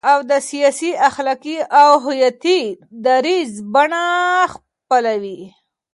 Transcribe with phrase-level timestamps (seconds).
[0.11, 2.61] او د سیاسي، اخلاقي او هویتي
[3.05, 4.03] دریځ بڼه
[4.53, 5.41] خپلوي،